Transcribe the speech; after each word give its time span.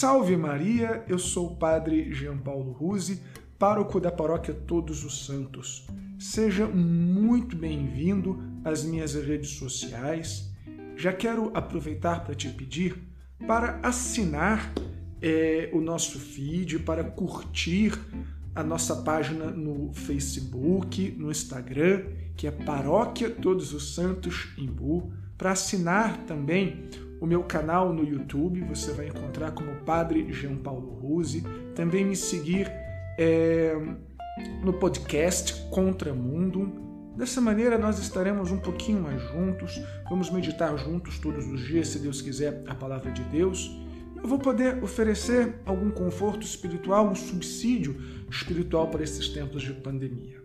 Salve 0.00 0.36
Maria, 0.36 1.04
eu 1.08 1.18
sou 1.18 1.48
o 1.48 1.56
Padre 1.56 2.14
Jean 2.14 2.38
Paulo 2.38 2.70
Ruse, 2.70 3.20
pároco 3.58 3.98
da 3.98 4.12
Paróquia 4.12 4.54
Todos 4.54 5.02
os 5.02 5.26
Santos. 5.26 5.88
Seja 6.20 6.68
muito 6.68 7.56
bem-vindo 7.56 8.40
às 8.64 8.84
minhas 8.84 9.14
redes 9.14 9.58
sociais. 9.58 10.54
Já 10.94 11.12
quero 11.12 11.50
aproveitar 11.52 12.22
para 12.22 12.36
te 12.36 12.48
pedir 12.48 12.96
para 13.44 13.80
assinar 13.82 14.72
é, 15.20 15.68
o 15.72 15.80
nosso 15.80 16.20
feed, 16.20 16.78
para 16.78 17.02
curtir 17.02 17.98
a 18.54 18.62
nossa 18.62 19.02
página 19.02 19.46
no 19.46 19.92
Facebook, 19.92 21.10
no 21.18 21.28
Instagram, 21.28 22.04
que 22.36 22.46
é 22.46 22.52
Paróquia 22.52 23.28
Todos 23.28 23.74
os 23.74 23.96
Santos 23.96 24.54
Imbu, 24.56 25.12
para 25.36 25.50
assinar 25.50 26.18
também 26.18 26.88
o 27.20 27.26
meu 27.26 27.42
canal 27.42 27.92
no 27.92 28.04
YouTube, 28.04 28.60
você 28.62 28.92
vai 28.92 29.08
encontrar 29.08 29.50
como 29.52 29.74
Padre 29.84 30.32
Jean 30.32 30.56
Paulo 30.56 30.88
Ruse. 31.00 31.42
Também 31.74 32.04
me 32.04 32.14
seguir 32.14 32.70
é, 33.18 33.76
no 34.62 34.72
podcast 34.72 35.68
Contra 35.70 36.14
Mundo. 36.14 36.86
Dessa 37.16 37.40
maneira, 37.40 37.76
nós 37.76 37.98
estaremos 37.98 38.52
um 38.52 38.58
pouquinho 38.58 39.02
mais 39.02 39.20
juntos. 39.20 39.80
Vamos 40.08 40.30
meditar 40.30 40.76
juntos 40.78 41.18
todos 41.18 41.44
os 41.46 41.66
dias, 41.66 41.88
se 41.88 41.98
Deus 41.98 42.22
quiser, 42.22 42.62
a 42.68 42.74
palavra 42.74 43.10
de 43.10 43.22
Deus. 43.24 43.68
Eu 44.16 44.28
vou 44.28 44.38
poder 44.38 44.82
oferecer 44.82 45.60
algum 45.66 45.90
conforto 45.90 46.42
espiritual, 46.42 47.08
um 47.08 47.14
subsídio 47.14 47.96
espiritual 48.30 48.88
para 48.88 49.02
esses 49.02 49.28
tempos 49.28 49.62
de 49.62 49.72
pandemia. 49.72 50.38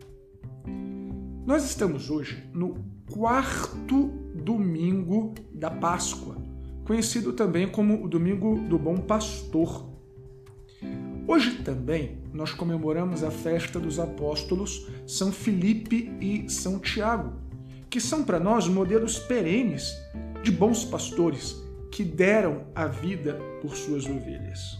Nós 1.46 1.64
estamos 1.66 2.10
hoje 2.10 2.44
no 2.54 2.76
quarto 3.12 4.08
domingo 4.34 5.34
da 5.54 5.70
Páscoa 5.70 6.43
conhecido 6.84 7.34
também 7.34 7.68
como 7.68 8.04
o 8.04 8.08
Domingo 8.08 8.60
do 8.68 8.78
Bom 8.78 8.98
Pastor. 8.98 9.90
Hoje 11.28 11.64
também 11.64 12.18
nós 12.34 12.52
comemoramos 12.52 13.24
a 13.24 13.32
festa 13.32 13.80
dos 13.80 14.00
apóstolos 14.00 14.88
São 15.08 15.32
Filipe 15.32 16.12
e 16.20 16.50
São 16.50 16.80
Tiago, 16.80 17.34
que 17.90 18.02
são 18.02 18.24
para 18.24 18.40
nós 18.40 18.68
modelos 18.68 19.18
perenes 19.20 19.94
de 20.44 20.52
bons 20.52 20.84
pastores 20.84 21.64
que 21.92 22.04
deram 22.04 22.64
a 22.76 22.88
vida 22.88 23.40
por 23.62 23.76
suas 23.76 24.06
ovelhas. 24.06 24.78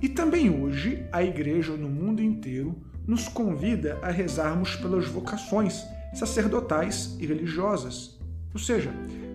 E 0.00 0.08
também 0.08 0.48
hoje 0.48 1.04
a 1.12 1.22
Igreja 1.22 1.76
no 1.76 1.88
mundo 1.88 2.22
inteiro 2.22 2.80
nos 3.06 3.28
convida 3.28 3.98
a 4.00 4.10
rezarmos 4.10 4.76
pelas 4.76 5.06
vocações 5.06 5.84
sacerdotais 6.14 7.16
e 7.18 7.26
religiosas, 7.26 8.18
ou 8.54 8.60
seja, 8.60 8.90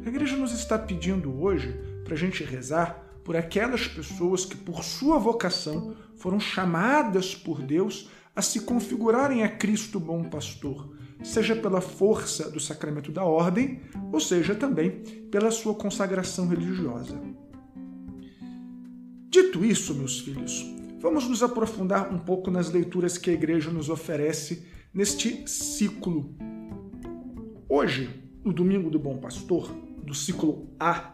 a 0.06 0.10
igreja 0.10 0.36
nos 0.36 0.52
está 0.52 0.78
pedindo 0.78 1.42
hoje 1.42 1.74
para 2.04 2.14
a 2.14 2.18
gente 2.18 2.44
rezar 2.44 3.04
por 3.24 3.38
aquelas 3.38 3.88
pessoas 3.88 4.44
que, 4.44 4.56
por 4.56 4.84
sua 4.84 5.18
vocação, 5.18 5.96
foram 6.18 6.40
chamadas 6.40 7.34
por 7.34 7.62
Deus 7.62 8.10
a 8.36 8.42
se 8.42 8.62
configurarem 8.62 9.44
a 9.44 9.50
Cristo 9.50 10.00
bom 10.00 10.24
pastor, 10.24 10.94
seja 11.24 11.56
pela 11.56 11.80
força 11.80 12.50
do 12.50 12.60
sacramento 12.60 13.12
da 13.12 13.24
ordem, 13.24 13.82
ou 14.12 14.20
seja 14.20 14.54
também 14.54 15.04
pela 15.32 15.52
sua 15.52 15.74
consagração 15.74 16.48
religiosa. 16.48 17.20
Dito 19.30 19.64
isso, 19.64 19.96
meus 19.96 20.20
filhos, 20.20 20.66
vamos 21.00 21.28
nos 21.30 21.42
aprofundar 21.42 22.14
um 22.14 22.20
pouco 22.20 22.52
nas 22.52 22.70
leituras 22.70 23.18
que 23.18 23.30
a 23.30 23.34
igreja 23.34 23.72
nos 23.72 23.90
oferece 23.90 24.68
neste 24.94 25.48
ciclo. 25.48 26.36
Hoje, 27.70 28.10
no 28.44 28.52
Domingo 28.52 28.90
do 28.90 29.00
Bom 29.00 29.18
Pastor, 29.18 29.72
do 30.04 30.14
ciclo 30.14 30.70
A, 30.80 31.14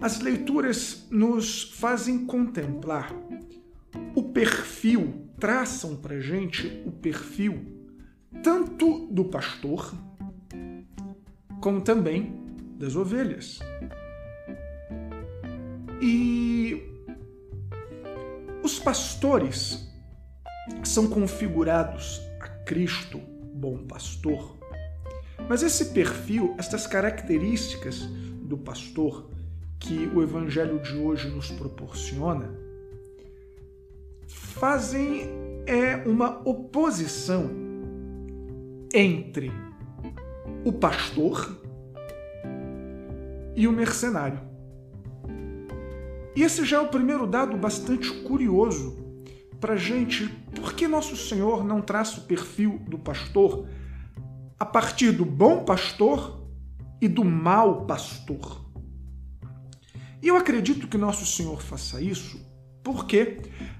as 0.00 0.20
leituras 0.20 1.06
nos 1.10 1.62
fazem 1.62 2.26
contemplar 2.26 3.14
o 4.14 4.22
perfil, 4.22 5.28
traçam 5.38 5.96
para 5.96 6.20
gente 6.20 6.82
o 6.84 6.92
perfil 6.92 7.74
tanto 8.42 9.06
do 9.06 9.24
pastor 9.24 9.94
como 11.60 11.80
também 11.80 12.44
das 12.78 12.94
ovelhas. 12.94 13.58
E 16.02 16.82
os 18.62 18.78
pastores 18.78 19.88
são 20.82 21.08
configurados 21.08 22.20
a 22.40 22.48
Cristo, 22.48 23.18
bom 23.54 23.78
pastor, 23.86 24.58
mas 25.48 25.62
esse 25.62 25.86
perfil, 25.86 26.54
essas 26.58 26.86
características 26.86 28.00
do 28.42 28.56
pastor 28.56 29.30
que 29.78 30.10
o 30.14 30.22
evangelho 30.22 30.80
de 30.80 30.96
hoje 30.96 31.28
nos 31.28 31.50
proporciona, 31.50 32.54
fazem 34.26 35.28
é 35.66 35.96
uma 36.06 36.40
oposição 36.48 37.50
entre 38.92 39.50
o 40.64 40.72
pastor 40.72 41.58
e 43.56 43.66
o 43.66 43.72
mercenário. 43.72 44.40
E 46.36 46.42
esse 46.42 46.64
já 46.64 46.78
é 46.78 46.80
o 46.80 46.88
primeiro 46.88 47.26
dado 47.26 47.56
bastante 47.56 48.10
curioso 48.22 48.96
para 49.60 49.76
gente. 49.76 50.28
Por 50.54 50.74
que 50.74 50.88
Nosso 50.88 51.16
Senhor 51.16 51.64
não 51.64 51.80
traça 51.80 52.20
o 52.20 52.24
perfil 52.24 52.80
do 52.88 52.98
pastor 52.98 53.66
a 54.58 54.64
partir 54.64 55.12
do 55.12 55.24
bom 55.24 55.64
pastor 55.64 56.44
e 57.00 57.08
do 57.08 57.24
mau 57.24 57.86
pastor. 57.86 58.64
E 60.22 60.28
eu 60.28 60.36
acredito 60.36 60.88
que 60.88 60.96
Nosso 60.96 61.26
Senhor 61.26 61.60
faça 61.60 62.00
isso 62.00 62.40
porque, 62.82 63.38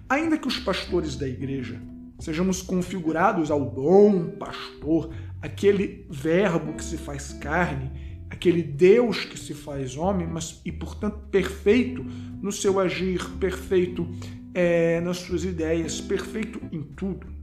ainda 0.08 0.38
que 0.38 0.48
os 0.48 0.58
pastores 0.58 1.16
da 1.16 1.28
igreja 1.28 1.80
sejamos 2.18 2.62
configurados 2.62 3.50
ao 3.50 3.64
bom 3.64 4.30
pastor, 4.30 5.12
aquele 5.42 6.06
verbo 6.08 6.72
que 6.72 6.84
se 6.84 6.96
faz 6.96 7.32
carne, 7.34 7.91
aquele 8.30 8.62
Deus 8.62 9.24
que 9.24 9.38
se 9.38 9.52
faz 9.52 9.96
homem, 9.96 10.26
mas 10.26 10.60
e 10.64 10.72
portanto 10.72 11.18
perfeito 11.30 12.02
no 12.02 12.50
seu 12.50 12.80
agir, 12.80 13.22
perfeito 13.38 14.08
é, 14.54 15.00
nas 15.00 15.18
suas 15.18 15.44
ideias, 15.44 16.00
perfeito 16.00 16.60
em 16.72 16.82
tudo 16.82 17.34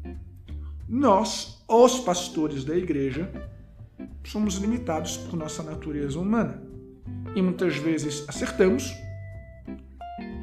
nós, 0.93 1.63
os 1.69 2.01
pastores 2.01 2.65
da 2.65 2.75
igreja, 2.75 3.31
somos 4.25 4.55
limitados 4.55 5.15
por 5.15 5.37
nossa 5.37 5.63
natureza 5.63 6.19
humana. 6.19 6.61
E 7.33 7.41
muitas 7.41 7.77
vezes 7.77 8.27
acertamos, 8.27 8.93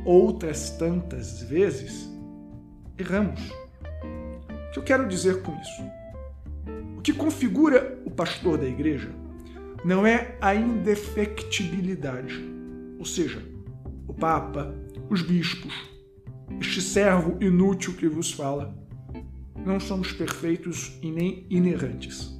outras 0.07 0.71
tantas 0.71 1.43
vezes 1.43 2.11
erramos. 2.97 3.39
O 3.51 4.71
que 4.73 4.79
eu 4.79 4.83
quero 4.83 5.07
dizer 5.07 5.43
com 5.43 5.53
isso? 5.61 5.83
O 6.97 7.03
que 7.03 7.13
configura 7.13 8.01
o 8.07 8.11
pastor 8.11 8.57
da 8.57 8.67
igreja 8.67 9.11
não 9.85 10.07
é 10.07 10.39
a 10.41 10.55
indefectibilidade, 10.55 12.43
ou 12.99 13.05
seja, 13.05 13.43
o 14.07 14.15
Papa, 14.15 14.75
os 15.11 15.21
bispos, 15.21 15.75
este 16.59 16.81
servo 16.81 17.37
inútil 17.39 17.93
que 17.93 18.09
vos 18.09 18.33
fala, 18.33 18.88
não 19.65 19.79
somos 19.79 20.13
perfeitos 20.13 20.99
e 21.03 21.11
nem 21.11 21.47
inerrantes. 21.51 22.39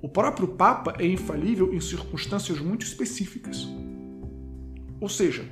O 0.00 0.08
próprio 0.08 0.48
Papa 0.48 0.94
é 0.98 1.06
infalível 1.06 1.74
em 1.74 1.80
circunstâncias 1.80 2.60
muito 2.60 2.86
específicas. 2.86 3.68
Ou 5.00 5.08
seja, 5.08 5.44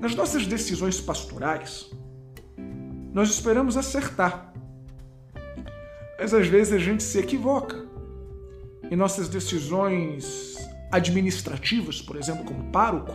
nas 0.00 0.14
nossas 0.14 0.46
decisões 0.46 1.00
pastorais, 1.00 1.90
nós 3.12 3.30
esperamos 3.30 3.76
acertar. 3.76 4.52
Mas 6.18 6.34
às 6.34 6.46
vezes 6.48 6.72
a 6.72 6.78
gente 6.78 7.02
se 7.02 7.18
equivoca. 7.18 7.86
Em 8.90 8.96
nossas 8.96 9.28
decisões 9.28 10.56
administrativas, 10.92 12.00
por 12.00 12.16
exemplo, 12.16 12.44
como 12.44 12.70
pároco, 12.70 13.12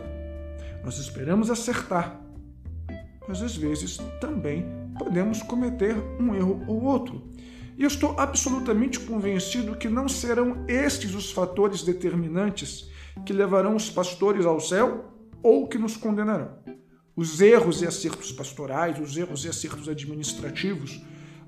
nós 0.83 0.97
esperamos 0.97 1.49
acertar. 1.49 2.19
Mas 3.27 3.41
às 3.41 3.55
vezes 3.55 3.97
também 4.19 4.65
podemos 4.97 5.41
cometer 5.41 5.95
um 6.19 6.35
erro 6.35 6.63
ou 6.67 6.83
outro. 6.83 7.31
E 7.77 7.83
estou 7.83 8.19
absolutamente 8.19 8.99
convencido 8.99 9.75
que 9.75 9.89
não 9.89 10.07
serão 10.07 10.65
estes 10.67 11.15
os 11.15 11.31
fatores 11.31 11.83
determinantes 11.83 12.89
que 13.25 13.33
levarão 13.33 13.75
os 13.75 13.89
pastores 13.89 14.45
ao 14.45 14.59
céu 14.59 15.11
ou 15.41 15.67
que 15.67 15.77
nos 15.77 15.97
condenarão. 15.97 16.59
Os 17.15 17.41
erros 17.41 17.81
e 17.81 17.87
acertos 17.87 18.31
pastorais, 18.31 18.99
os 18.99 19.17
erros 19.17 19.45
e 19.45 19.49
acertos 19.49 19.89
administrativos, 19.89 21.01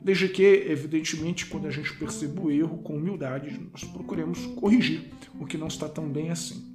desde 0.04 0.28
que, 0.28 0.44
evidentemente, 0.44 1.46
quando 1.46 1.68
a 1.68 1.72
gente 1.72 1.94
perceba 1.98 2.42
o 2.42 2.52
erro 2.52 2.80
com 2.80 2.98
humildade, 2.98 3.70
nós 3.72 3.84
procuremos 3.84 4.46
corrigir 4.58 5.12
o 5.40 5.46
que 5.46 5.58
não 5.58 5.68
está 5.68 5.88
tão 5.88 6.10
bem 6.10 6.30
assim. 6.30 6.74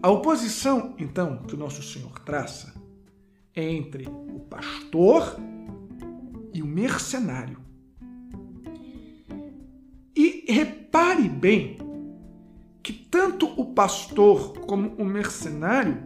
A 0.00 0.10
oposição, 0.10 0.94
então, 0.98 1.38
que 1.38 1.54
o 1.54 1.58
nosso 1.58 1.82
Senhor 1.82 2.18
traça 2.20 2.81
entre 3.54 4.06
o 4.06 4.40
pastor 4.40 5.36
e 6.52 6.62
o 6.62 6.66
mercenário. 6.66 7.58
E 10.14 10.44
repare 10.48 11.28
bem 11.28 11.78
que 12.82 12.92
tanto 12.92 13.46
o 13.60 13.66
pastor 13.72 14.52
como 14.60 14.94
o 14.96 15.04
mercenário 15.04 16.02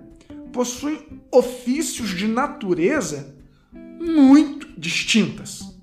possuem 0.52 1.22
ofícios 1.32 2.10
de 2.10 2.26
natureza 2.26 3.36
muito 3.72 4.68
distintas. 4.78 5.76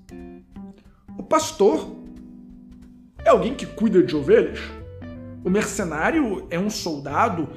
O 1.18 1.22
pastor 1.22 1.96
é 3.24 3.28
alguém 3.28 3.54
que 3.54 3.66
cuida 3.66 4.02
de 4.02 4.14
ovelhas. 4.14 4.60
O 5.44 5.50
mercenário 5.50 6.46
é 6.50 6.58
um 6.58 6.70
soldado 6.70 7.48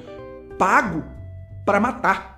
pago 0.58 1.04
para 1.64 1.80
matar. 1.80 2.37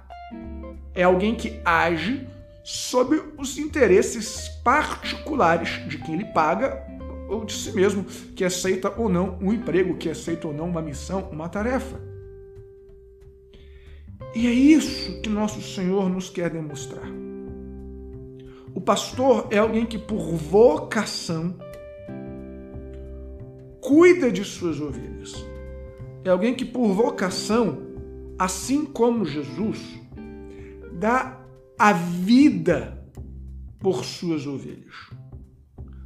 É 0.95 1.03
alguém 1.03 1.35
que 1.35 1.61
age 1.65 2.27
sob 2.63 3.21
os 3.39 3.59
interesses 3.59 4.49
particulares 4.63 5.89
de 5.89 5.99
quem 5.99 6.17
lhe 6.17 6.25
paga 6.27 6.87
ou 7.29 7.45
de 7.45 7.53
si 7.53 7.73
mesmo, 7.73 8.05
que 8.35 8.45
aceita 8.45 8.93
ou 8.97 9.09
não 9.09 9.39
um 9.41 9.53
emprego, 9.53 9.97
que 9.97 10.11
aceita 10.11 10.49
ou 10.49 10.53
não 10.53 10.69
uma 10.69 10.83
missão, 10.83 11.29
uma 11.31 11.49
tarefa. 11.49 12.01
E 14.35 14.47
é 14.47 14.51
isso 14.51 15.21
que 15.21 15.29
nosso 15.29 15.63
Senhor 15.63 16.09
nos 16.09 16.29
quer 16.29 16.51
demonstrar. 16.51 17.09
O 18.75 18.81
pastor 18.81 19.49
é 19.51 19.59
alguém 19.59 19.87
que, 19.87 19.99
por 19.99 20.35
vocação, 20.35 21.57
cuida 23.81 24.31
de 24.31 24.45
suas 24.45 24.81
ovelhas. 24.81 25.45
É 26.25 26.31
alguém 26.31 26.55
que, 26.55 26.65
por 26.65 26.93
vocação, 26.93 27.79
assim 28.39 28.85
como 28.85 29.25
Jesus, 29.25 29.81
dá 31.01 31.41
a 31.79 31.95
vida 31.95 33.03
por 33.79 34.05
suas 34.05 34.47
ovelhas, 34.47 34.95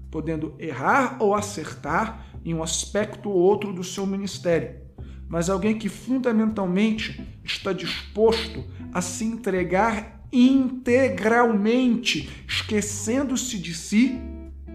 podendo 0.09 0.55
errar 0.57 1.17
ou 1.21 1.35
acertar 1.35 2.29
em 2.45 2.55
um 2.55 2.63
aspecto 2.63 3.29
ou 3.29 3.37
outro 3.37 3.73
do 3.73 3.83
seu 3.83 4.07
ministério, 4.07 4.81
mas 5.29 5.51
alguém 5.51 5.77
que 5.77 5.89
fundamentalmente 5.89 7.21
está 7.43 7.73
disposto 7.73 8.65
a 8.93 9.01
se 9.01 9.25
entregar 9.25 10.25
integralmente, 10.33 12.31
esquecendo-se 12.47 13.59
de 13.59 13.75
si 13.75 14.21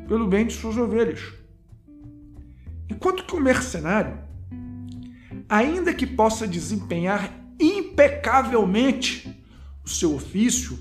pelo 0.06 0.28
bem 0.28 0.46
de 0.46 0.54
suas 0.54 0.78
ovelhas. 0.78 1.22
Enquanto 2.90 3.24
que 3.24 3.36
o 3.36 3.40
mercenário, 3.40 4.20
ainda 5.48 5.94
que 5.94 6.06
possa 6.06 6.46
desempenhar 6.46 7.40
impecavelmente 7.58 9.39
o 9.90 9.92
seu 9.92 10.14
ofício 10.14 10.78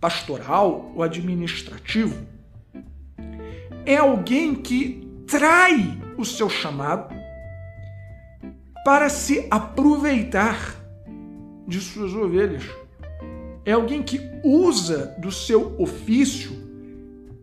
pastoral 0.00 0.92
ou 0.94 1.02
administrativo, 1.02 2.26
é 3.86 3.96
alguém 3.96 4.54
que 4.54 5.08
trai 5.28 5.96
o 6.16 6.24
seu 6.24 6.50
chamado 6.50 7.14
para 8.84 9.08
se 9.08 9.46
aproveitar 9.48 10.74
de 11.68 11.80
suas 11.80 12.12
ovelhas. 12.14 12.64
É 13.64 13.72
alguém 13.72 14.02
que 14.02 14.20
usa 14.42 15.14
do 15.18 15.30
seu 15.30 15.80
ofício 15.80 16.50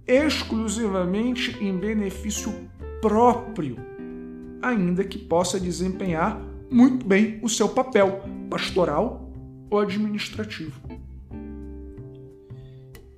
exclusivamente 0.06 1.56
em 1.64 1.78
benefício 1.78 2.54
próprio, 3.02 3.78
ainda 4.62 5.04
que 5.04 5.18
possa 5.18 5.60
desempenhar 5.60 6.42
muito 6.70 7.06
bem 7.06 7.40
o 7.42 7.48
seu 7.48 7.70
papel 7.70 8.24
pastoral 8.50 9.32
ou 9.70 9.80
administrativo. 9.80 10.85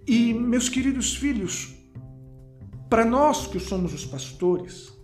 E, 0.07 0.33
meus 0.33 0.69
queridos 0.69 1.17
filhos, 1.17 1.75
para 2.89 3.03
nós 3.03 3.45
que 3.45 3.59
somos 3.59 3.93
os 3.93 4.05
pastores, 4.05 4.97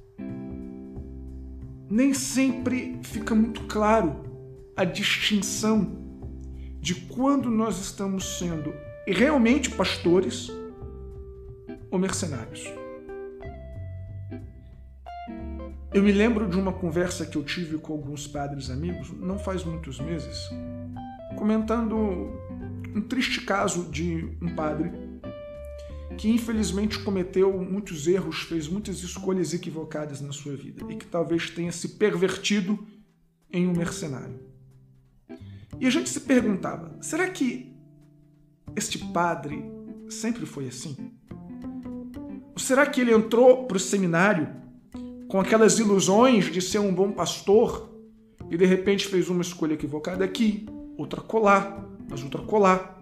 nem 1.89 2.13
sempre 2.13 3.00
fica 3.03 3.35
muito 3.35 3.63
claro 3.63 4.23
a 4.77 4.85
distinção 4.85 6.01
de 6.79 6.95
quando 6.95 7.51
nós 7.51 7.79
estamos 7.81 8.38
sendo 8.38 8.73
realmente 9.05 9.69
pastores 9.69 10.50
ou 11.91 12.00
mercenários. 12.00 12.63
Eu 15.94 16.01
me 16.01 16.13
lembro 16.13 16.47
de 16.47 16.57
uma 16.57 16.71
conversa 16.71 17.25
que 17.25 17.38
eu 17.38 17.44
tive 17.44 17.77
com 17.77 17.91
alguns 17.91 18.25
padres 18.25 18.69
amigos, 18.69 19.11
não 19.19 19.38
faz 19.38 19.65
muitos 19.65 20.00
meses, 20.00 20.50
comentando 21.35 22.31
um 22.95 23.01
triste 23.01 23.41
caso 23.41 23.89
de 23.89 24.29
um 24.41 24.55
padre 24.55 24.91
que 26.17 26.29
infelizmente 26.29 26.99
cometeu 26.99 27.59
muitos 27.59 28.07
erros, 28.07 28.41
fez 28.41 28.67
muitas 28.67 29.01
escolhas 29.01 29.53
equivocadas 29.53 30.21
na 30.21 30.31
sua 30.31 30.55
vida 30.55 30.85
e 30.91 30.95
que 30.95 31.05
talvez 31.05 31.49
tenha 31.49 31.71
se 31.71 31.89
pervertido 31.89 32.85
em 33.51 33.67
um 33.67 33.73
mercenário. 33.73 34.39
E 35.79 35.87
a 35.87 35.89
gente 35.89 36.09
se 36.09 36.21
perguntava: 36.21 36.97
será 37.01 37.29
que 37.29 37.75
este 38.75 38.97
padre 38.97 39.63
sempre 40.09 40.45
foi 40.45 40.67
assim? 40.67 40.95
Ou 42.53 42.59
será 42.59 42.85
que 42.85 43.01
ele 43.01 43.13
entrou 43.13 43.65
para 43.65 43.77
o 43.77 43.79
seminário 43.79 44.47
com 45.27 45.39
aquelas 45.39 45.79
ilusões 45.79 46.51
de 46.51 46.61
ser 46.61 46.79
um 46.79 46.93
bom 46.93 47.11
pastor 47.11 47.91
e 48.49 48.57
de 48.57 48.65
repente 48.65 49.07
fez 49.07 49.29
uma 49.29 49.41
escolha 49.41 49.73
equivocada 49.73 50.23
aqui, 50.23 50.67
outra 50.95 51.21
colar, 51.21 51.83
mas 52.13 52.24
outra 52.24 52.44
colar. 52.44 53.01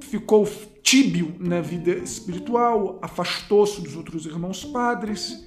Ficou 0.00 0.48
tíbio 0.82 1.36
na 1.38 1.60
vida 1.60 1.90
espiritual, 1.90 2.98
afastou-se 3.02 3.82
dos 3.82 3.94
outros 3.94 4.24
irmãos 4.24 4.64
padres, 4.64 5.46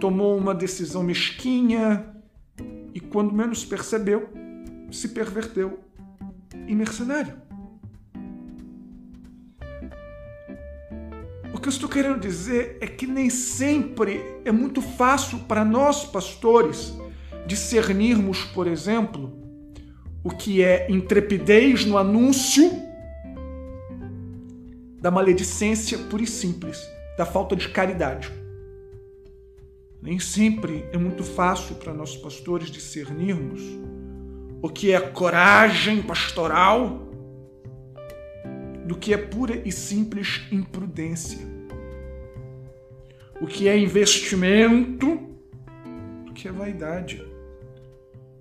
tomou 0.00 0.36
uma 0.36 0.52
decisão 0.52 1.04
mesquinha 1.04 2.12
e, 2.92 2.98
quando 2.98 3.32
menos 3.32 3.64
percebeu, 3.64 4.28
se 4.90 5.10
perverteu 5.10 5.78
em 6.66 6.74
mercenário. 6.74 7.34
O 11.54 11.60
que 11.60 11.68
eu 11.68 11.70
estou 11.70 11.88
querendo 11.88 12.18
dizer 12.18 12.78
é 12.80 12.86
que 12.88 13.06
nem 13.06 13.30
sempre 13.30 14.40
é 14.44 14.50
muito 14.50 14.82
fácil 14.82 15.38
para 15.40 15.64
nós, 15.64 16.04
pastores, 16.04 16.92
discernirmos, 17.46 18.42
por 18.46 18.66
exemplo, 18.66 19.47
o 20.28 20.36
que 20.36 20.62
é 20.62 20.86
intrepidez 20.90 21.86
no 21.86 21.96
anúncio 21.96 22.70
da 25.00 25.10
maledicência 25.10 25.96
pura 25.96 26.22
e 26.22 26.26
simples, 26.26 26.86
da 27.16 27.24
falta 27.24 27.56
de 27.56 27.66
caridade. 27.70 28.30
Nem 30.02 30.18
sempre 30.18 30.84
é 30.92 30.98
muito 30.98 31.24
fácil 31.24 31.76
para 31.76 31.94
nós, 31.94 32.14
pastores, 32.14 32.70
discernirmos 32.70 33.62
o 34.60 34.68
que 34.68 34.92
é 34.92 35.00
coragem 35.00 36.02
pastoral 36.02 37.08
do 38.84 38.98
que 38.98 39.14
é 39.14 39.16
pura 39.16 39.62
e 39.64 39.72
simples 39.72 40.42
imprudência. 40.52 41.38
O 43.40 43.46
que 43.46 43.66
é 43.66 43.78
investimento, 43.78 45.20
do 46.26 46.34
que 46.34 46.48
é 46.48 46.52
vaidade. 46.52 47.37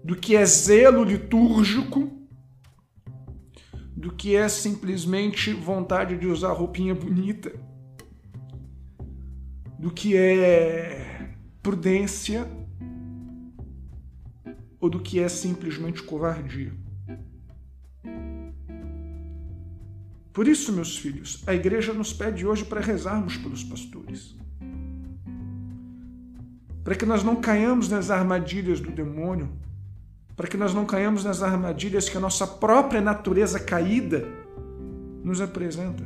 Do 0.08 0.16
que 0.16 0.38
é 0.38 0.46
zelo 0.46 1.04
litúrgico, 1.04 2.10
do 3.94 4.10
que 4.10 4.38
é 4.38 4.48
simplesmente 4.48 5.52
vontade 5.52 6.18
de 6.18 6.26
usar 6.26 6.54
roupinha 6.54 6.96
bonita. 6.96 7.52
Do 9.78 9.92
que 9.92 10.16
é 10.16 11.36
prudência 11.62 12.50
ou 14.80 14.90
do 14.90 15.02
que 15.02 15.20
é 15.20 15.28
simplesmente 15.28 16.02
covardia. 16.02 16.74
Por 20.32 20.48
isso, 20.48 20.72
meus 20.72 20.98
filhos, 20.98 21.44
a 21.46 21.54
igreja 21.54 21.92
nos 21.92 22.14
pede 22.14 22.48
hoje 22.48 22.64
para 22.64 22.80
rezarmos 22.80 23.36
pelos 23.36 23.62
pastores. 23.62 24.38
Para 26.82 26.96
que 26.96 27.06
nós 27.06 27.26
não 27.26 27.36
caiamos 27.42 27.90
nas 27.90 28.10
armadilhas 28.10 28.80
do 28.80 28.90
demônio, 28.90 29.67
para 30.38 30.48
que 30.48 30.56
nós 30.56 30.72
não 30.72 30.86
caiamos 30.86 31.24
nas 31.24 31.42
armadilhas 31.42 32.08
que 32.08 32.16
a 32.16 32.20
nossa 32.20 32.46
própria 32.46 33.02
natureza 33.02 33.60
caída 33.60 34.24
nos 35.24 35.42
apresenta. 35.42 36.04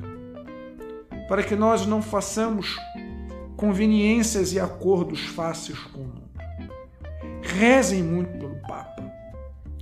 Para 1.27 1.43
que 1.43 1.53
nós 1.53 1.85
não 1.85 2.01
façamos 2.01 2.77
conveniências 3.57 4.53
e 4.53 4.59
acordos 4.59 5.25
fáceis 5.25 5.77
com 5.77 5.99
o 5.99 6.03
mundo. 6.05 6.31
Rezem 7.41 8.01
muito 8.01 8.39
pelo 8.39 8.55
Papa. 8.61 9.11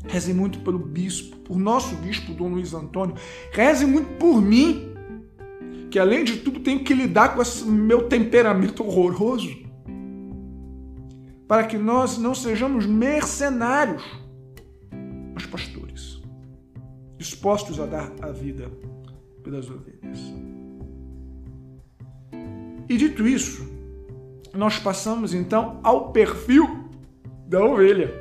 Reze 0.07 0.33
muito 0.33 0.59
pelo 0.61 0.79
bispo, 0.79 1.37
por 1.37 1.59
nosso 1.59 1.95
bispo, 1.97 2.33
Dom 2.33 2.49
Luiz 2.49 2.73
Antônio. 2.73 3.15
Reze 3.51 3.85
muito 3.85 4.17
por 4.17 4.41
mim, 4.41 4.95
que 5.91 5.99
além 5.99 6.23
de 6.23 6.37
tudo 6.37 6.61
tenho 6.61 6.83
que 6.83 6.95
lidar 6.95 7.35
com 7.35 7.41
esse 7.43 7.63
meu 7.63 8.07
temperamento 8.07 8.83
horroroso. 8.83 9.55
Para 11.47 11.65
que 11.65 11.77
nós 11.77 12.17
não 12.17 12.33
sejamos 12.33 12.87
mercenários, 12.87 14.03
dispostos 17.29 17.79
a 17.79 17.86
dar 17.86 18.12
a 18.21 18.31
vida 18.31 18.71
pelas 19.43 19.69
ovelhas. 19.69 20.19
E 22.89 22.98
dito 22.98 23.27
isso, 23.27 23.69
nós 24.53 24.79
passamos 24.79 25.33
então 25.33 25.79
ao 25.83 26.12
perfil 26.12 26.89
da 27.48 27.63
ovelha. 27.63 28.12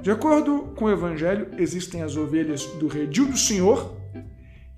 De 0.00 0.10
acordo 0.10 0.72
com 0.74 0.86
o 0.86 0.90
Evangelho, 0.90 1.48
existem 1.58 2.02
as 2.02 2.16
ovelhas 2.16 2.64
do 2.78 2.88
redil 2.88 3.26
do 3.26 3.36
Senhor 3.36 3.94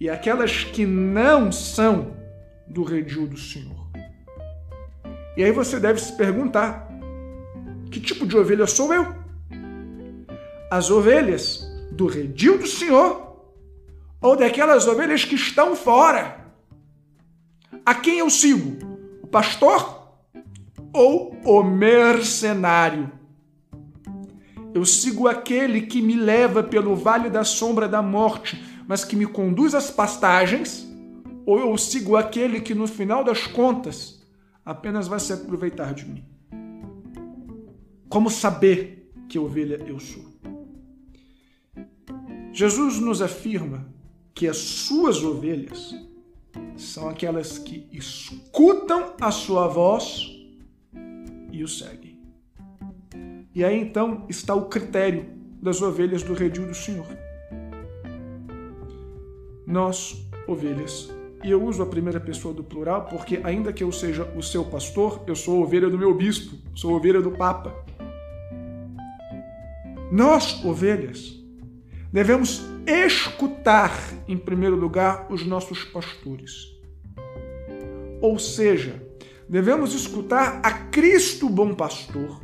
e 0.01 0.11
aquelas 0.11 0.65
que 0.65 0.85
não 0.85 1.53
são 1.53 2.17
do 2.67 2.83
redil 2.83 3.29
do 3.29 3.39
Senhor. 3.39 3.91
E 5.37 5.45
aí 5.45 5.53
você 5.53 5.79
deve 5.79 6.01
se 6.01 6.17
perguntar: 6.17 6.89
que 7.93 8.01
tipo 8.01 8.27
de 8.27 8.37
ovelha 8.37 8.67
sou 8.67 8.93
eu? 8.93 9.15
As 10.69 10.91
ovelhas 10.91 11.70
do 12.01 12.07
redil 12.07 12.57
do 12.57 12.67
Senhor 12.67 13.37
ou 14.23 14.35
daquelas 14.35 14.89
ovelhas 14.89 15.23
que 15.23 15.35
estão 15.35 15.77
fora? 15.77 16.51
A 17.85 17.95
quem 17.95 18.21
eu 18.21 18.31
sigo? 18.31 18.79
O 19.23 19.27
pastor 19.27 20.09
ou 20.95 21.37
o 21.45 21.63
mercenário? 21.63 23.13
Eu 24.73 24.87
sigo 24.87 25.29
aquele 25.29 25.83
que 25.83 26.01
me 26.01 26.15
leva 26.15 26.63
pelo 26.63 26.97
vale 26.97 27.29
da 27.29 27.45
sombra 27.45 27.87
da 27.87 28.01
morte, 28.01 28.65
mas 28.89 29.05
que 29.05 29.15
me 29.15 29.27
conduz 29.27 29.75
às 29.75 29.91
pastagens? 29.91 30.89
Ou 31.45 31.59
eu 31.59 31.77
sigo 31.77 32.17
aquele 32.17 32.63
que 32.63 32.75
no 32.75 32.87
final 32.87 33.23
das 33.23 33.47
contas 33.47 34.27
apenas 34.65 35.07
vai 35.07 35.21
se 35.21 35.35
aproveitar 35.35 35.93
de 35.93 36.07
mim? 36.07 36.25
Como 38.09 38.31
saber 38.31 39.13
que 39.29 39.39
ovelha 39.39 39.85
eu 39.87 40.01
sou? 40.01 40.30
Jesus 42.53 42.99
nos 42.99 43.23
afirma 43.23 43.87
que 44.35 44.49
as 44.49 44.57
suas 44.57 45.23
ovelhas 45.23 45.95
são 46.77 47.09
aquelas 47.09 47.59
que 47.59 47.87
escutam 47.93 49.15
a 49.21 49.31
sua 49.31 49.69
voz 49.69 50.29
e 51.53 51.63
o 51.63 51.69
seguem. 51.69 52.19
E 53.55 53.65
aí 53.65 53.79
então 53.79 54.27
está 54.29 54.55
o 54.55 54.67
critério 54.67 55.27
das 55.61 55.83
ovelhas 55.83 56.23
do 56.23 56.35
redil 56.35 56.67
do 56.67 56.75
Senhor. 56.75 57.07
Nós, 59.67 60.27
ovelhas, 60.49 61.11
e 61.45 61.51
eu 61.51 61.63
uso 61.63 61.83
a 61.83 61.87
primeira 61.87 62.21
pessoa 62.21 62.53
do 62.53 62.65
plural 62.65 63.07
porque, 63.07 63.41
ainda 63.45 63.73
que 63.73 63.85
eu 63.85 63.93
seja 63.93 64.25
o 64.37 64.43
seu 64.43 64.65
pastor, 64.65 65.23
eu 65.27 65.37
sou 65.37 65.63
ovelha 65.63 65.89
do 65.89 65.99
meu 65.99 66.15
bispo, 66.15 66.57
sou 66.75 66.95
ovelha 66.95 67.21
do 67.21 67.31
Papa. 67.31 67.75
Nós, 70.11 70.65
ovelhas, 70.65 71.40
devemos 72.13 72.63
escutar, 72.87 73.97
em 74.27 74.37
primeiro 74.37 74.77
lugar, 74.77 75.27
os 75.31 75.47
nossos 75.47 75.85
pastores. 75.85 76.67
Ou 78.21 78.39
seja, 78.39 79.03
devemos 79.49 79.95
escutar 79.95 80.61
a 80.63 80.73
Cristo 80.73 81.49
bom 81.49 81.75
pastor 81.75 82.41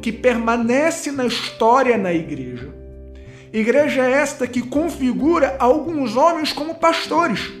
que 0.00 0.12
permanece 0.12 1.12
na 1.12 1.26
história 1.26 1.98
na 1.98 2.12
igreja. 2.12 2.74
Igreja 3.52 4.02
esta 4.02 4.46
que 4.46 4.62
configura 4.62 5.56
alguns 5.58 6.16
homens 6.16 6.52
como 6.52 6.76
pastores. 6.76 7.52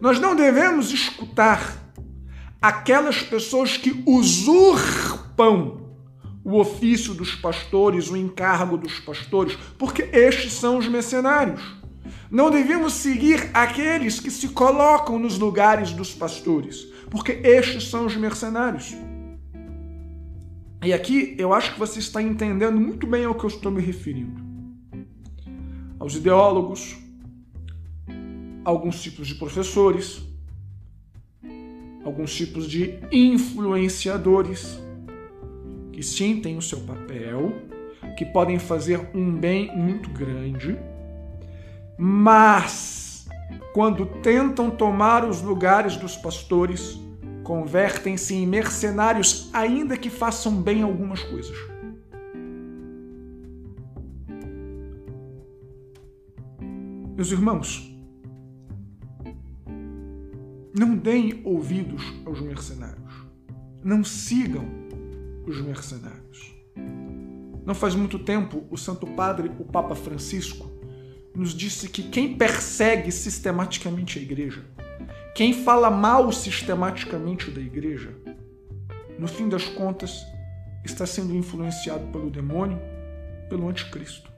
Nós 0.00 0.20
não 0.20 0.36
devemos 0.36 0.92
escutar 0.92 1.82
aquelas 2.60 3.22
pessoas 3.22 3.76
que 3.76 4.02
usurpam 4.06 5.83
o 6.44 6.58
ofício 6.58 7.14
dos 7.14 7.34
pastores, 7.34 8.10
o 8.10 8.16
encargo 8.16 8.76
dos 8.76 9.00
pastores, 9.00 9.56
porque 9.78 10.02
estes 10.12 10.52
são 10.52 10.76
os 10.76 10.86
mercenários. 10.86 11.62
Não 12.30 12.50
devemos 12.50 12.92
seguir 12.92 13.48
aqueles 13.54 14.20
que 14.20 14.30
se 14.30 14.48
colocam 14.48 15.18
nos 15.18 15.38
lugares 15.38 15.92
dos 15.92 16.12
pastores, 16.12 16.86
porque 17.10 17.32
estes 17.42 17.88
são 17.88 18.04
os 18.04 18.14
mercenários. 18.14 18.94
E 20.82 20.92
aqui 20.92 21.34
eu 21.38 21.54
acho 21.54 21.72
que 21.72 21.78
você 21.78 21.98
está 21.98 22.20
entendendo 22.20 22.78
muito 22.78 23.06
bem 23.06 23.24
ao 23.24 23.34
que 23.34 23.44
eu 23.44 23.48
estou 23.48 23.72
me 23.72 23.80
referindo. 23.80 24.42
Aos 25.98 26.14
ideólogos, 26.14 26.96
alguns 28.62 29.00
tipos 29.00 29.26
de 29.26 29.36
professores, 29.36 30.22
alguns 32.04 32.34
tipos 32.34 32.68
de 32.68 32.98
influenciadores, 33.10 34.78
que 35.94 36.02
sim 36.02 36.40
têm 36.40 36.58
o 36.58 36.62
seu 36.62 36.80
papel, 36.80 37.52
que 38.16 38.24
podem 38.24 38.58
fazer 38.58 39.08
um 39.14 39.32
bem 39.32 39.74
muito 39.76 40.10
grande, 40.10 40.76
mas 41.96 43.28
quando 43.72 44.04
tentam 44.20 44.70
tomar 44.70 45.24
os 45.24 45.40
lugares 45.40 45.96
dos 45.96 46.16
pastores, 46.16 46.98
convertem-se 47.44 48.34
em 48.34 48.46
mercenários, 48.46 49.48
ainda 49.52 49.96
que 49.96 50.10
façam 50.10 50.60
bem 50.60 50.82
algumas 50.82 51.22
coisas. 51.22 51.56
Meus 57.16 57.30
irmãos, 57.30 57.96
não 60.76 60.96
deem 60.96 61.40
ouvidos 61.44 62.02
aos 62.26 62.40
mercenários. 62.40 63.14
Não 63.84 64.02
sigam 64.02 64.83
os 65.46 65.60
mercenários. 65.60 66.54
Não 67.64 67.74
faz 67.74 67.94
muito 67.94 68.18
tempo, 68.18 68.64
o 68.70 68.76
Santo 68.76 69.06
Padre, 69.06 69.50
o 69.58 69.64
Papa 69.64 69.94
Francisco, 69.94 70.70
nos 71.34 71.54
disse 71.54 71.88
que 71.88 72.02
quem 72.02 72.36
persegue 72.36 73.10
sistematicamente 73.10 74.18
a 74.18 74.22
igreja 74.22 74.64
quem 75.34 75.52
fala 75.52 75.90
mal 75.90 76.30
sistematicamente 76.30 77.50
da 77.50 77.60
igreja, 77.60 78.16
no 79.18 79.26
fim 79.26 79.48
das 79.48 79.64
contas, 79.64 80.24
está 80.84 81.04
sendo 81.04 81.34
influenciado 81.34 82.06
pelo 82.12 82.30
demônio, 82.30 82.80
pelo 83.48 83.68
anticristo. 83.68 84.30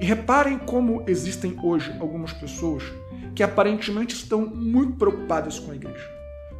E 0.00 0.04
reparem 0.04 0.58
como 0.58 1.04
existem 1.06 1.56
hoje 1.62 1.94
algumas 2.00 2.32
pessoas 2.32 2.82
que 3.32 3.44
aparentemente 3.44 4.16
estão 4.16 4.44
muito 4.44 4.96
preocupadas 4.96 5.60
com 5.60 5.70
a 5.70 5.76
igreja, 5.76 6.10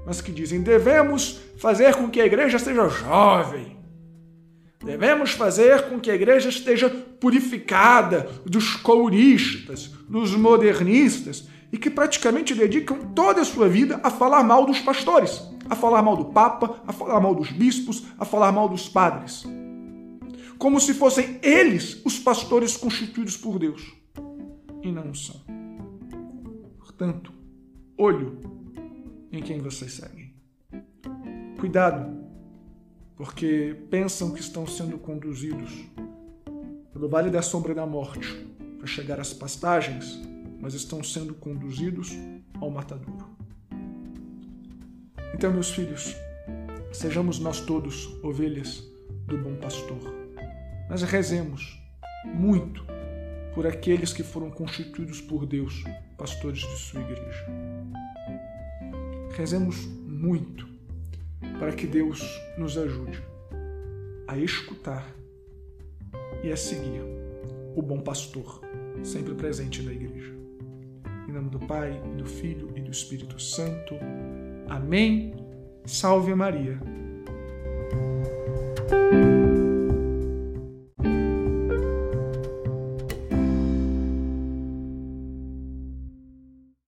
mas 0.08 0.22
que 0.22 0.32
dizem: 0.32 0.62
devemos 0.62 1.38
fazer 1.58 1.94
com 1.94 2.08
que 2.08 2.18
a 2.18 2.24
igreja 2.24 2.58
seja 2.58 2.88
jovem, 2.88 3.76
devemos 4.82 5.32
fazer 5.32 5.86
com 5.90 6.00
que 6.00 6.10
a 6.10 6.14
igreja 6.14 6.48
esteja 6.48 6.88
purificada 6.88 8.26
dos 8.46 8.74
couristas, 8.76 9.88
dos 10.08 10.34
modernistas 10.34 11.46
e 11.70 11.76
que 11.76 11.90
praticamente 11.90 12.54
dedicam 12.54 13.12
toda 13.14 13.42
a 13.42 13.44
sua 13.44 13.68
vida 13.68 14.00
a 14.02 14.10
falar 14.10 14.42
mal 14.42 14.64
dos 14.64 14.80
pastores, 14.80 15.42
a 15.68 15.76
falar 15.76 16.00
mal 16.00 16.16
do 16.16 16.24
Papa, 16.24 16.82
a 16.86 16.92
falar 16.92 17.20
mal 17.20 17.34
dos 17.34 17.52
bispos, 17.52 18.04
a 18.18 18.24
falar 18.24 18.50
mal 18.50 18.66
dos 18.66 18.88
padres. 18.88 19.44
Como 20.56 20.80
se 20.80 20.94
fossem 20.94 21.38
eles 21.42 22.00
os 22.02 22.18
pastores 22.18 22.78
constituídos 22.78 23.36
por 23.36 23.58
Deus. 23.58 23.94
E 24.82 24.90
não 24.90 25.12
são. 25.12 25.40
Portanto, 26.78 27.30
olho 27.96 28.57
em 29.32 29.42
quem 29.42 29.60
vocês 29.60 29.92
seguem. 29.92 30.34
Cuidado, 31.58 32.24
porque 33.16 33.76
pensam 33.90 34.32
que 34.32 34.40
estão 34.40 34.66
sendo 34.66 34.98
conduzidos 34.98 35.72
pelo 36.92 37.08
vale 37.08 37.30
da 37.30 37.42
sombra 37.42 37.74
da 37.74 37.86
morte 37.86 38.46
para 38.78 38.86
chegar 38.86 39.20
às 39.20 39.32
pastagens 39.32 40.18
mas 40.60 40.74
estão 40.74 41.02
sendo 41.02 41.34
conduzidos 41.34 42.10
ao 42.60 42.70
matadouro. 42.70 43.26
Então, 45.34 45.52
meus 45.52 45.70
filhos, 45.70 46.16
sejamos 46.92 47.38
nós 47.38 47.60
todos 47.60 48.06
ovelhas 48.24 48.82
do 49.26 49.38
bom 49.38 49.54
pastor. 49.56 49.98
Mas 50.88 51.02
rezemos 51.02 51.80
muito 52.24 52.84
por 53.54 53.66
aqueles 53.66 54.12
que 54.12 54.22
foram 54.22 54.50
constituídos 54.50 55.20
por 55.20 55.46
Deus, 55.46 55.84
pastores 56.16 56.60
de 56.60 56.78
sua 56.78 57.00
igreja. 57.02 57.46
Rezemos 59.38 59.86
muito 60.04 60.66
para 61.60 61.70
que 61.70 61.86
Deus 61.86 62.20
nos 62.58 62.76
ajude 62.76 63.22
a 64.26 64.36
escutar 64.36 65.14
e 66.42 66.50
a 66.50 66.56
seguir 66.56 67.02
o 67.76 67.80
bom 67.80 68.00
pastor, 68.00 68.60
sempre 69.04 69.36
presente 69.36 69.80
na 69.80 69.92
igreja. 69.92 70.34
Em 71.28 71.30
nome 71.30 71.50
do 71.50 71.60
Pai, 71.60 72.02
do 72.16 72.26
Filho 72.26 72.72
e 72.74 72.80
do 72.80 72.90
Espírito 72.90 73.40
Santo. 73.40 73.94
Amém. 74.68 75.32
Salve 75.86 76.34
Maria. 76.34 76.76